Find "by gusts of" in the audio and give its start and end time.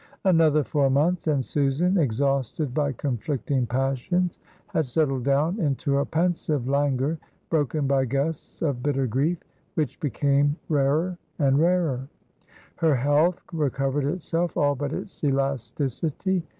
7.85-8.81